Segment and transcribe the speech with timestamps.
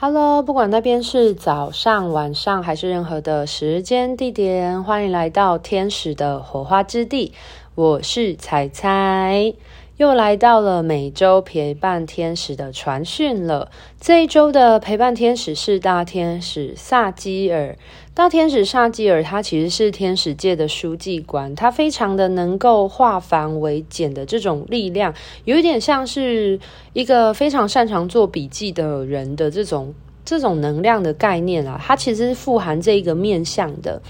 [0.00, 7.32] Hello，不管那边是早上、晚上还是任何的时间地点，欢迎来到天使的火花之地。
[7.74, 9.54] 我是彩彩，
[9.98, 13.68] 又来到了每周陪伴天使的传讯了。
[14.00, 17.76] 这一周的陪伴天使是大天使萨基尔。
[18.14, 25.12] 大天使萨基尔，他其实是天使界的书记官，他非常的能够化繁为简的这种力量，
[25.44, 26.60] 有一点像是
[26.92, 29.92] 一个非常擅长做笔记的人的这种
[30.24, 34.00] 这种能量的概念啊，它其实是富含这一个面向的。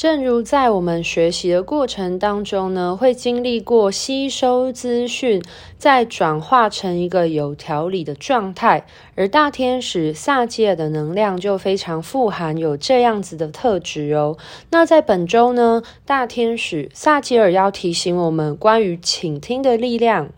[0.00, 5.42] 正如在我们学习的过程当中呢，会经历过吸收资讯，
[5.76, 14.38] 再转化成一个有条理的状态，而大天使萨基尔的能量就非常富含有这样子的特质哦。
[14.70, 20.30] 那在本周呢，大天使萨基尔要提醒我们关于倾听的力量。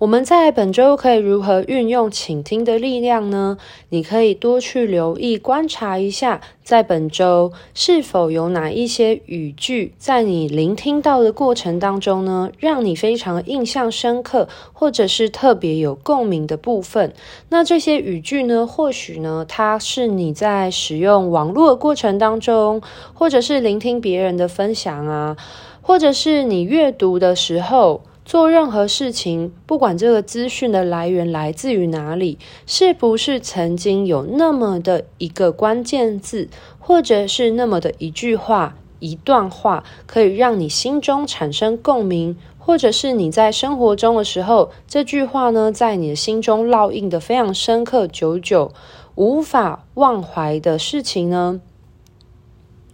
[0.00, 3.58] 我们在本周可以如何运用倾听的力量呢？
[3.90, 17.12] 你可以多去留意、观察一下，在本周是否有哪一些语句，在你聆听到的过程当中呢，让你非常印象深刻，或者是特别有共鸣的部分。
[17.50, 22.80] 那这些语句呢，或许呢，它是你在使用网络的过程当中，
[23.12, 25.36] 或者是聆听别人的分享啊，
[25.82, 28.00] 或者是你阅读的时候。
[28.30, 48.70] 做任何事情，不管这个资讯的来源来自于哪里，是不是曾经有那么的一个关键字，或者是那么的一句话、一段话，可以让你心中产生共鸣，或者是你在生活中的时候，这句话呢，在你的心中烙印得非常深刻、久久
[49.16, 51.60] 无法忘怀的事情呢？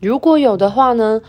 [0.00, 1.20] 如果有的话呢？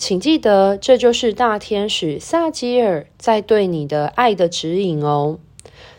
[0.00, 5.38] 请记得，这就是大天使萨基尔在对你的爱的指引哦。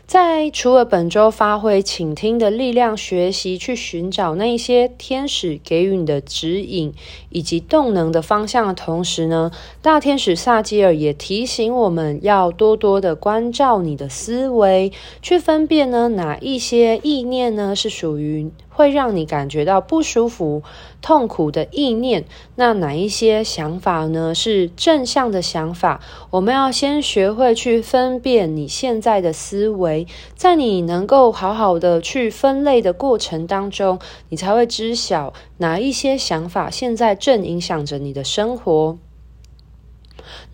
[0.07, 6.91] 在除了本周发挥倾听的力量，学习去寻找那些天使给予你的指引
[7.29, 9.51] 以及动能的方向的同时呢，
[9.83, 14.91] 大天使萨基尔也提醒我们要多多的关照你的思维，
[15.21, 18.49] 去分辨呢哪一些意念呢是属于。
[18.81, 20.63] 会让你感觉到不舒服、
[21.03, 22.25] 痛苦的意念，
[22.55, 24.33] 那哪一些想法呢？
[24.33, 26.01] 是正向的想法。
[26.31, 33.99] 我们要先学会去分辨你现在的思维，在你能够好好的去分类的过程当中，
[34.29, 38.97] 你才会知晓哪一些想法现在正影响着你的生活。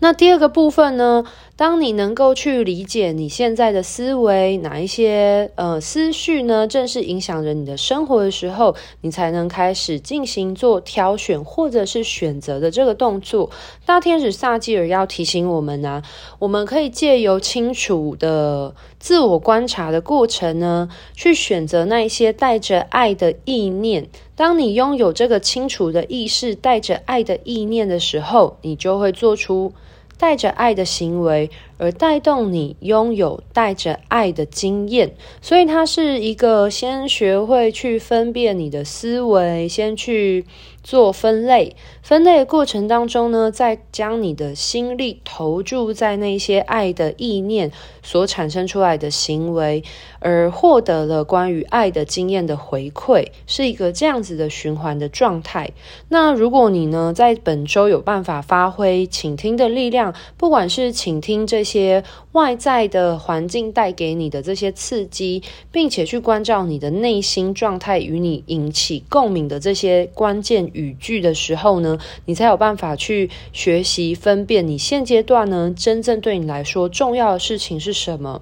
[0.00, 1.24] 那第二个部分呢？
[1.58, 13.50] 当你能够去理解你现在的思维，哪一些呃思绪呢，正是影响着你的生活的时候，你才能开始进行做挑选或者是选择的这个动作。
[13.84, 16.00] 大天使萨基尔要提醒我们呢、
[16.38, 24.08] 我们可以借由清楚的自我观察的过程呢，去选择那一些带着爱的意念。
[24.36, 29.72] 当你拥有这个清楚的意识，带着爱的意念的时候，你就会做出。
[30.18, 40.44] 带着爱的行为，而带动你拥有带着爱的经验，所以它是一个先学会去分辨你的思维，先去
[40.82, 41.74] 做分类。
[42.02, 47.70] 分类的过程当中呢，再将你的心力投注在那些爱的意念
[48.02, 49.84] 所产生出来的行为，
[50.20, 55.70] 而获得了关于爱的经验的回馈，是一个这样子的循环的状态。
[56.08, 62.02] 那如果你呢，在本周有办法发挥倾听的力量，不管是倾听这些
[62.32, 78.40] 外在的环境带给你的这些刺激，并且去关照你的内心状态与你引起共鸣的这些关键语句的时候呢，你才有办法去学习分辨你现阶段呢，真正对你来说重要的事情是什么。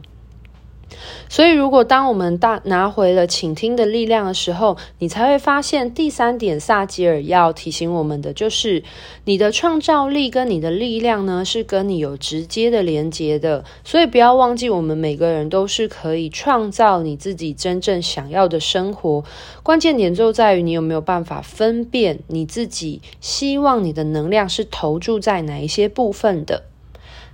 [1.37, 8.83] 所以，如果当我们大拿回了倾听的力量的时候，你才会发现第三点，萨吉尔要提醒我们的就是，
[9.27, 13.63] 你的创造力跟你的力量呢，是跟你有直接的连接的。
[13.85, 19.23] 所以，不要忘记，我们每个人都是可以创造你自己真正想要的生活。
[19.63, 26.63] 关键点就在于你有没有办法分辨你自己希望你的能量是投注在哪一些部分的。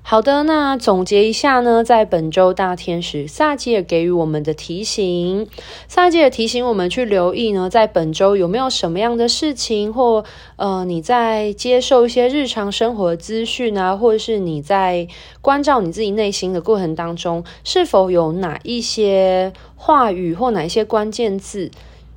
[0.05, 5.49] 好的，那总结一下呢，在本周大天使萨基尔给予我们的提醒，
[5.89, 10.23] 萨基尔提醒我们去留意呢，在本周有没有什么样的事情，或
[10.57, 15.09] 呃你在接受一些日常生活资讯啊，或者是你在
[15.41, 21.71] 关照你自己内心的过程当中，是否有哪一些话语或哪一些关键字，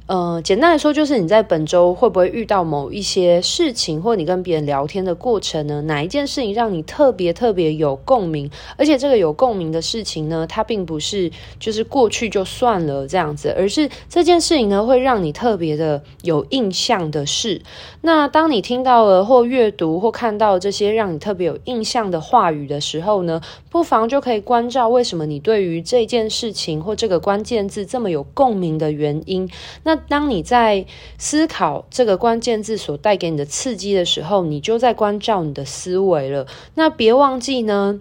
[0.08, 5.82] 呃，简单来说，就是你在本周会不会遇到某一些事情，或你跟别人聊天的过程呢？
[5.82, 8.48] 哪一件事情让你特别特别有共鸣？
[8.78, 17.64] 而且这个有共鸣的事情呢，它并不是就是过去就算了这样子，而是这件事情呢，会让你特别的有印象的事。
[18.02, 23.42] 那当你听到了或阅读或看到这些让你特别有印象的话语的时候呢，
[23.72, 29.50] 不妨就可以关照为什么你对于这件事情或这个关键字这么有共鸣的原因。
[29.82, 30.86] 那当你在
[31.18, 36.48] 思考这个关键字所带给你的刺激的时候，你就在关照你的思维了。
[36.76, 38.00] 那别忘记呢，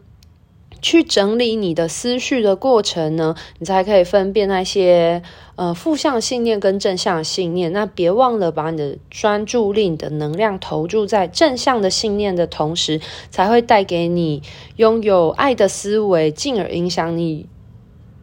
[0.83, 5.23] 去整理你的思绪的过程呢，你才可以分辨那些
[5.57, 7.73] 呃负向信念跟正向信念。
[7.73, 13.01] 那别忘了把你的专注力、你的能量投注在正向的信念的同时，
[13.31, 14.43] 才会带给你
[14.77, 17.47] 拥有爱的思维，进而影响你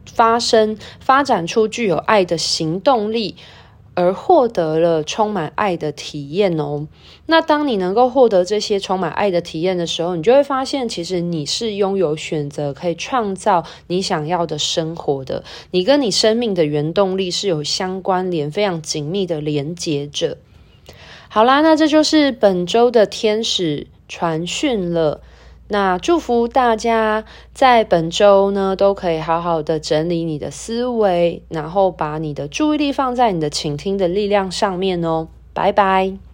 [0.06, 3.34] 发生、发展出具有爱的行动力。
[3.94, 6.86] 而获得了充满爱的体验哦。
[7.26, 15.44] 那当你能够获得这些充满爱的体验的时候，你就会发现，其实你是拥有选择，可以创造你想要的生活的。
[15.70, 20.38] 你跟你生命的原动力是有相关联、非常紧密的连接着。
[21.28, 25.20] 好啦，那这就是本周的天使传讯了。
[25.68, 27.24] 那祝福大家
[27.54, 35.28] 在本周呢，都可以好好的整理你的思维，然后把你的注意力放在你的倾听的力量上面哦。
[35.54, 36.31] 拜拜。